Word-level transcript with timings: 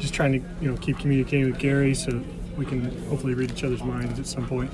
Just 0.00 0.12
trying 0.12 0.32
to 0.32 0.48
you 0.60 0.70
know 0.70 0.76
keep 0.78 0.98
communicating 0.98 1.46
with 1.46 1.60
Gary 1.60 1.94
so 1.94 2.20
we 2.56 2.66
can 2.66 2.84
hopefully 3.08 3.32
read 3.32 3.52
each 3.52 3.62
other's 3.62 3.84
minds 3.84 4.18
at 4.18 4.26
some 4.26 4.44
point. 4.44 4.68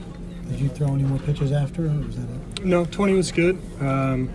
Did 0.48 0.58
you 0.58 0.68
throw 0.70 0.94
any 0.94 1.02
more 1.02 1.18
pitches 1.18 1.52
after, 1.52 1.84
or 1.84 1.90
was 1.90 2.16
that 2.16 2.26
it? 2.58 2.64
No, 2.64 2.86
20 2.86 3.12
was 3.12 3.30
good. 3.30 3.60
Um, 3.80 4.30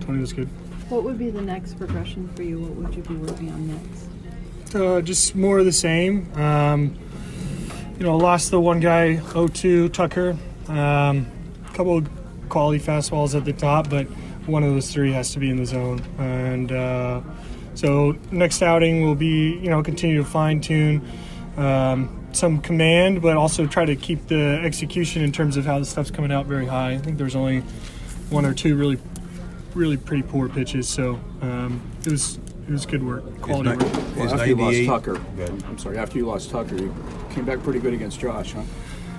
20 0.00 0.20
was 0.20 0.34
good. 0.34 0.46
What 0.90 1.04
would 1.04 1.18
be 1.18 1.30
the 1.30 1.40
next 1.40 1.78
progression 1.78 2.28
for 2.36 2.42
you? 2.42 2.60
What 2.60 2.70
would 2.72 2.94
you 2.94 3.02
be 3.02 3.16
working 3.16 3.50
on 3.50 3.66
next? 3.66 4.74
Uh, 4.74 5.00
just 5.00 5.34
more 5.34 5.58
of 5.58 5.64
the 5.64 5.72
same. 5.72 6.30
Um, 6.34 6.98
you 7.98 8.04
know, 8.04 8.18
lost 8.18 8.50
the 8.50 8.60
one 8.60 8.80
guy, 8.80 9.16
0-2, 9.16 9.90
Tucker. 9.90 10.36
Um, 10.68 11.26
a 11.66 11.72
couple 11.72 11.96
of 11.96 12.08
quality 12.50 12.78
fastballs 12.78 13.34
at 13.34 13.46
the 13.46 13.54
top, 13.54 13.88
but 13.88 14.06
one 14.46 14.62
of 14.62 14.70
those 14.70 14.92
three 14.92 15.12
has 15.12 15.32
to 15.32 15.38
be 15.38 15.48
in 15.48 15.56
the 15.56 15.66
zone. 15.66 16.02
And 16.18 16.70
uh, 16.70 17.22
so 17.74 18.16
next 18.30 18.62
outing 18.62 19.02
will 19.04 19.14
be, 19.14 19.54
you 19.58 19.70
know, 19.70 19.82
continue 19.82 20.18
to 20.18 20.24
fine 20.24 20.60
tune 20.60 21.06
um, 21.56 22.26
some 22.32 22.60
command, 22.60 23.22
but 23.22 23.36
also 23.36 23.66
try 23.66 23.84
to 23.84 23.94
keep 23.96 24.26
the 24.26 24.60
execution 24.64 25.22
in 25.22 25.30
terms 25.32 25.56
of 25.56 25.64
how 25.64 25.78
the 25.78 25.84
stuff's 25.84 26.10
coming 26.10 26.32
out 26.32 26.46
very 26.46 26.66
high. 26.66 26.92
I 26.92 26.98
think 26.98 27.18
there's 27.18 27.36
only 27.36 27.60
one 28.30 28.44
or 28.44 28.54
two 28.54 28.76
really, 28.76 28.98
really 29.74 29.96
pretty 29.96 30.22
poor 30.22 30.48
pitches. 30.48 30.88
So 30.88 31.20
um, 31.42 31.80
it 32.04 32.10
was 32.10 32.38
it 32.66 32.70
was 32.70 32.86
good 32.86 33.04
work, 33.06 33.40
quality 33.40 33.70
not- 33.70 33.82
work. 33.82 34.16
Well, 34.16 34.34
after 34.34 34.46
you 34.46 34.56
lost 34.56 34.84
Tucker, 34.86 35.20
Good. 35.36 35.64
I'm 35.64 35.78
sorry, 35.78 35.98
after 35.98 36.18
you 36.18 36.26
lost 36.26 36.50
Tucker, 36.50 36.76
you 36.76 36.94
came 37.30 37.44
back 37.44 37.62
pretty 37.62 37.78
good 37.78 37.92
against 37.94 38.18
Josh, 38.20 38.52
huh? 38.52 38.62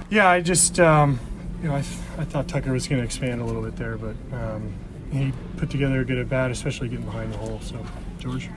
Yeah, 0.10 0.28
I 0.28 0.42
just, 0.42 0.80
um, 0.80 1.20
you 1.62 1.70
know, 1.70 1.76
I, 1.76 1.82
th- 1.82 2.00
I 2.18 2.26
thought 2.26 2.48
Tucker 2.48 2.72
was 2.72 2.88
going 2.88 3.00
to 3.02 3.06
expand 3.06 3.42
a 3.42 3.46
little 3.46 3.62
bit 3.62 3.76
there, 3.76 3.98
but 3.98 4.16
um, 4.34 4.74
he 5.12 5.34
put 5.58 5.70
together 5.70 6.02
a 6.02 6.06
good 6.06 6.18
at 6.18 6.30
bat, 6.30 6.52
especially 6.52 6.90
getting 6.90 7.06
behind 7.06 7.34
the 7.34 7.38
hole. 7.38 7.60
So, 7.62 7.86
George. 8.20 8.50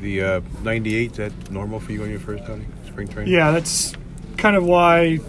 The 0.00 0.22
uh, 0.22 0.40
98, 0.62 1.10
is 1.12 1.16
that 1.18 1.50
normal 1.50 1.78
for 1.80 1.92
you 1.92 2.02
on 2.02 2.10
your 2.10 2.18
first 2.18 2.42
outing? 2.44 2.66
Spring 2.86 3.08
training? 3.08 3.32
Yeah, 3.32 3.52
that's 3.52 3.94
kind 4.36 4.56
of 4.56 4.64
why, 4.64 5.20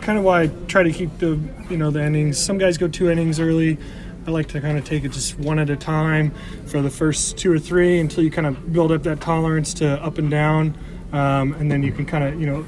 kind 0.00 0.18
of 0.18 0.24
why 0.24 0.42
I 0.42 0.46
try 0.66 0.82
to 0.82 0.92
keep 0.92 1.18
the, 1.18 1.38
you 1.68 1.76
know, 1.76 1.90
the 1.90 2.04
innings. 2.04 2.38
Some 2.38 2.58
guys 2.58 2.78
go 2.78 2.88
two 2.88 3.08
innings 3.08 3.38
early. 3.38 3.78
I 4.26 4.32
like 4.32 4.48
to 4.48 4.60
kind 4.60 4.76
of 4.76 4.84
take 4.84 5.04
it 5.04 5.12
just 5.12 5.38
one 5.38 5.58
at 5.58 5.70
a 5.70 5.76
time 5.76 6.32
for 6.66 6.82
the 6.82 6.90
first 6.90 7.38
two 7.38 7.52
or 7.52 7.58
three 7.58 8.00
until 8.00 8.22
you 8.22 8.30
kind 8.30 8.46
of 8.46 8.72
build 8.72 8.92
up 8.92 9.02
that 9.04 9.20
tolerance 9.20 9.72
to 9.74 10.02
up 10.02 10.18
and 10.18 10.30
down, 10.30 10.76
um, 11.12 11.54
and 11.54 11.70
then 11.70 11.82
you 11.82 11.92
can 11.92 12.04
kind 12.04 12.24
of, 12.24 12.40
you 12.40 12.46
know, 12.46 12.66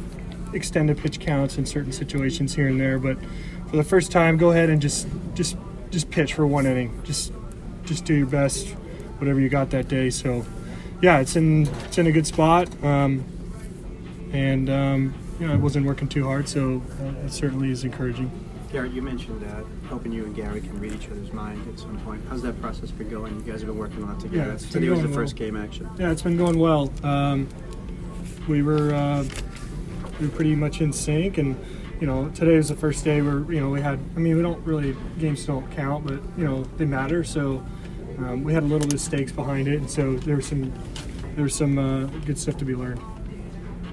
extend 0.54 0.88
the 0.88 0.94
pitch 0.94 1.20
counts 1.20 1.58
in 1.58 1.66
certain 1.66 1.92
situations 1.92 2.54
here 2.54 2.68
and 2.68 2.80
there. 2.80 2.98
But 2.98 3.18
for 3.68 3.76
the 3.76 3.84
first 3.84 4.12
time, 4.12 4.36
go 4.36 4.50
ahead 4.50 4.70
and 4.70 4.80
just 4.80 5.06
just 5.34 5.56
just 5.92 6.10
pitch 6.10 6.34
for 6.34 6.46
one 6.46 6.66
inning. 6.66 7.00
Just 7.04 7.32
just 7.84 8.04
do 8.04 8.14
your 8.14 8.26
best, 8.26 8.68
whatever 9.18 9.38
you 9.38 9.48
got 9.48 9.70
that 9.70 9.86
day. 9.88 10.10
So, 10.10 10.44
yeah, 11.00 11.20
it's 11.20 11.36
in 11.36 11.68
it's 11.84 11.98
in 11.98 12.08
a 12.08 12.12
good 12.12 12.26
spot, 12.26 12.68
um, 12.82 13.24
and 14.32 14.68
um, 14.68 15.14
you 15.38 15.46
know, 15.46 15.52
I 15.52 15.56
wasn't 15.56 15.86
working 15.86 16.08
too 16.08 16.24
hard, 16.24 16.48
so 16.48 16.82
uh, 17.00 17.26
it 17.26 17.30
certainly 17.30 17.70
is 17.70 17.84
encouraging. 17.84 18.30
Gerrit, 18.72 18.94
you 18.94 19.02
mentioned 19.02 19.44
uh, 19.44 19.64
hoping 19.88 20.12
you 20.12 20.24
and 20.24 20.34
Gary 20.34 20.62
can 20.62 20.80
read 20.80 20.92
each 20.92 21.08
other's 21.08 21.30
mind 21.30 21.68
at 21.68 21.78
some 21.78 21.98
point. 22.00 22.22
How's 22.30 22.40
that 22.40 22.58
process 22.62 22.90
been 22.90 23.10
going? 23.10 23.34
You 23.36 23.52
guys 23.52 23.60
have 23.60 23.68
been 23.68 23.76
working 23.76 24.02
a 24.02 24.06
lot 24.06 24.18
together. 24.18 24.48
Yeah, 24.48 24.54
it's 24.54 24.66
Today 24.70 24.88
was 24.88 25.00
the 25.00 25.08
going 25.08 25.14
first 25.14 25.36
game 25.36 25.56
action. 25.56 25.90
Yeah, 25.98 26.10
it's 26.10 26.22
been 26.22 26.38
going 26.38 26.58
well. 26.58 26.90
Um, 27.04 27.48
we 28.48 28.62
were 28.62 28.94
uh, 28.94 29.24
we 30.18 30.26
were 30.26 30.34
pretty 30.34 30.54
much 30.54 30.80
in 30.80 30.92
sync, 30.92 31.36
and 31.36 31.54
you 32.02 32.08
know 32.08 32.28
today 32.30 32.56
was 32.56 32.68
the 32.68 32.74
first 32.74 33.04
day 33.04 33.22
where 33.22 33.48
you 33.52 33.60
know 33.60 33.70
we 33.70 33.80
had. 33.80 34.00
I 34.16 34.18
mean, 34.18 34.34
we 34.34 34.42
don't 34.42 34.58
really 34.66 34.96
games 35.20 35.46
don't 35.46 35.70
count, 35.70 36.04
but 36.04 36.20
you 36.36 36.44
know 36.44 36.64
they 36.76 36.84
matter. 36.84 37.22
So 37.22 37.64
um, 38.18 38.42
we 38.42 38.52
had 38.52 38.64
a 38.64 38.66
little 38.66 38.88
bit 38.88 38.94
of 38.94 39.00
stakes 39.00 39.30
behind 39.30 39.68
it, 39.68 39.76
and 39.76 39.88
so 39.88 40.16
there 40.16 40.34
was 40.34 40.46
some 40.46 40.72
there 41.36 41.44
was 41.44 41.54
some 41.54 41.78
uh, 41.78 42.06
good 42.26 42.36
stuff 42.36 42.56
to 42.56 42.64
be 42.64 42.74
learned. 42.74 43.00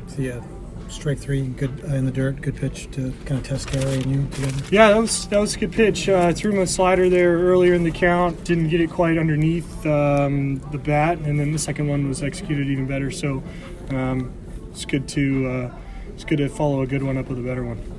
So 0.07 0.23
yeah, 0.23 0.41
strike 0.87 1.19
three, 1.19 1.49
good 1.49 1.83
uh, 1.83 1.93
in 1.93 2.07
the 2.07 2.11
dirt, 2.11 2.41
good 2.41 2.55
pitch 2.55 2.89
to 2.93 3.13
kind 3.25 3.39
of 3.39 3.43
test 3.43 3.71
Gary 3.71 3.97
and 3.97 4.05
you 4.07 4.27
together. 4.31 4.65
Yeah, 4.71 4.89
that 4.89 4.97
was 4.97 5.27
that 5.27 5.39
was 5.39 5.55
a 5.55 5.59
good 5.59 5.71
pitch. 5.71 6.09
Uh, 6.09 6.29
I 6.29 6.33
threw 6.33 6.59
a 6.61 6.65
slider 6.65 7.11
there 7.11 7.37
earlier 7.37 7.75
in 7.75 7.83
the 7.83 7.91
count. 7.91 8.43
Didn't 8.43 8.69
get 8.69 8.81
it 8.81 8.89
quite 8.89 9.19
underneath 9.19 9.85
um, 9.85 10.57
the 10.71 10.79
bat, 10.79 11.19
and 11.19 11.39
then 11.39 11.51
the 11.51 11.59
second 11.59 11.87
one 11.87 12.09
was 12.09 12.23
executed 12.23 12.69
even 12.69 12.87
better. 12.87 13.11
So 13.11 13.43
um, 13.91 14.33
it's 14.71 14.85
good 14.85 15.07
to 15.09 15.47
uh, 15.47 15.71
it's 16.15 16.23
good 16.23 16.39
to 16.39 16.49
follow 16.49 16.81
a 16.81 16.87
good 16.87 17.03
one 17.03 17.15
up 17.15 17.29
with 17.29 17.37
a 17.37 17.43
better 17.43 17.63
one. 17.63 17.98